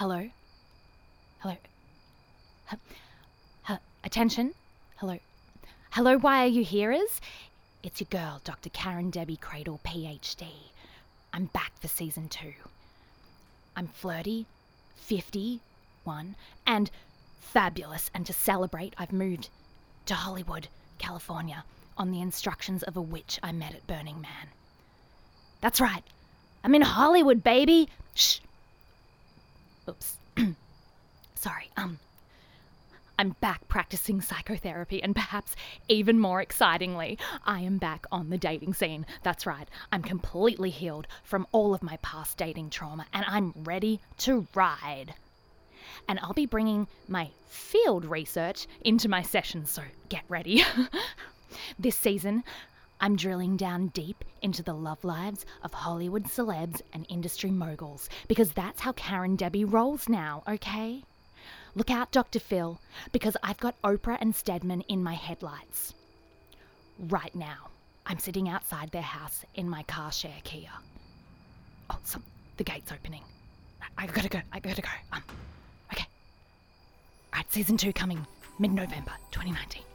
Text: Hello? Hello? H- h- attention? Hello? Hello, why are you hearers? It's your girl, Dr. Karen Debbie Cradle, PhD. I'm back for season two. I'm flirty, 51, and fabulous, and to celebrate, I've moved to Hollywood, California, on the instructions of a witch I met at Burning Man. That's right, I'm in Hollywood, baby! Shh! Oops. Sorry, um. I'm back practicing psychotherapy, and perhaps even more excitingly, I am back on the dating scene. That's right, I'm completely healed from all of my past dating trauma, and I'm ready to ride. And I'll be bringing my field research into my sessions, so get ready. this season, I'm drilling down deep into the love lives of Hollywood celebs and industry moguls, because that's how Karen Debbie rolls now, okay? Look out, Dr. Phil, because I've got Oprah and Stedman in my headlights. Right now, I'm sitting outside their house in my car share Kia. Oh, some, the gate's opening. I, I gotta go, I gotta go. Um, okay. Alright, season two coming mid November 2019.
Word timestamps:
Hello? 0.00 0.30
Hello? 1.40 1.56
H- 2.72 2.78
h- 3.68 3.78
attention? 4.02 4.54
Hello? 4.96 5.18
Hello, 5.90 6.16
why 6.16 6.42
are 6.42 6.46
you 6.46 6.64
hearers? 6.64 7.20
It's 7.82 8.00
your 8.00 8.08
girl, 8.08 8.40
Dr. 8.42 8.70
Karen 8.70 9.10
Debbie 9.10 9.36
Cradle, 9.36 9.78
PhD. 9.84 10.46
I'm 11.34 11.50
back 11.52 11.72
for 11.82 11.88
season 11.88 12.30
two. 12.30 12.54
I'm 13.76 13.88
flirty, 13.88 14.46
51, 14.96 16.34
and 16.66 16.90
fabulous, 17.38 18.10
and 18.14 18.24
to 18.24 18.32
celebrate, 18.32 18.94
I've 18.96 19.12
moved 19.12 19.50
to 20.06 20.14
Hollywood, 20.14 20.68
California, 20.96 21.62
on 21.98 22.10
the 22.10 22.22
instructions 22.22 22.82
of 22.84 22.96
a 22.96 23.02
witch 23.02 23.38
I 23.42 23.52
met 23.52 23.74
at 23.74 23.86
Burning 23.86 24.22
Man. 24.22 24.48
That's 25.60 25.78
right, 25.78 26.04
I'm 26.64 26.74
in 26.74 26.80
Hollywood, 26.80 27.44
baby! 27.44 27.90
Shh! 28.14 28.38
Oops. 29.90 30.18
Sorry, 31.34 31.70
um. 31.76 31.98
I'm 33.18 33.36
back 33.40 33.68
practicing 33.68 34.22
psychotherapy, 34.22 35.02
and 35.02 35.14
perhaps 35.14 35.54
even 35.88 36.18
more 36.18 36.40
excitingly, 36.40 37.18
I 37.44 37.60
am 37.60 37.76
back 37.76 38.06
on 38.10 38.30
the 38.30 38.38
dating 38.38 38.72
scene. 38.72 39.04
That's 39.22 39.44
right, 39.46 39.68
I'm 39.92 40.02
completely 40.02 40.70
healed 40.70 41.06
from 41.22 41.46
all 41.52 41.74
of 41.74 41.82
my 41.82 41.98
past 41.98 42.38
dating 42.38 42.70
trauma, 42.70 43.04
and 43.12 43.26
I'm 43.28 43.52
ready 43.56 44.00
to 44.18 44.46
ride. 44.54 45.12
And 46.08 46.18
I'll 46.20 46.32
be 46.32 46.46
bringing 46.46 46.86
my 47.08 47.28
field 47.48 48.06
research 48.06 48.66
into 48.82 49.08
my 49.08 49.20
sessions, 49.20 49.70
so 49.70 49.82
get 50.08 50.22
ready. 50.28 50.64
this 51.78 51.96
season, 51.96 52.42
I'm 53.02 53.16
drilling 53.16 53.56
down 53.56 53.88
deep 53.88 54.24
into 54.42 54.62
the 54.62 54.74
love 54.74 55.02
lives 55.04 55.46
of 55.62 55.72
Hollywood 55.72 56.24
celebs 56.24 56.82
and 56.92 57.06
industry 57.08 57.50
moguls, 57.50 58.08
because 58.28 58.52
that's 58.52 58.80
how 58.80 58.92
Karen 58.92 59.36
Debbie 59.36 59.64
rolls 59.64 60.06
now, 60.08 60.42
okay? 60.46 61.02
Look 61.74 61.90
out, 61.90 62.12
Dr. 62.12 62.38
Phil, 62.40 62.78
because 63.12 63.38
I've 63.42 63.58
got 63.58 63.80
Oprah 63.82 64.18
and 64.20 64.34
Stedman 64.34 64.82
in 64.82 65.02
my 65.02 65.14
headlights. 65.14 65.94
Right 66.98 67.34
now, 67.34 67.70
I'm 68.04 68.18
sitting 68.18 68.50
outside 68.50 68.90
their 68.90 69.00
house 69.00 69.44
in 69.54 69.68
my 69.68 69.82
car 69.84 70.12
share 70.12 70.40
Kia. 70.44 70.70
Oh, 71.88 71.98
some, 72.04 72.22
the 72.58 72.64
gate's 72.64 72.92
opening. 72.92 73.22
I, 73.80 74.04
I 74.04 74.06
gotta 74.08 74.28
go, 74.28 74.40
I 74.52 74.60
gotta 74.60 74.82
go. 74.82 74.88
Um, 75.12 75.22
okay. 75.92 76.06
Alright, 77.32 77.50
season 77.50 77.78
two 77.78 77.94
coming 77.94 78.26
mid 78.58 78.72
November 78.72 79.12
2019. 79.30 79.89